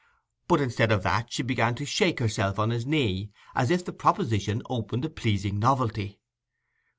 [0.47, 3.93] But instead of that, she began to shake herself on his knee, as if the
[3.93, 6.19] proposition opened a pleasing novelty.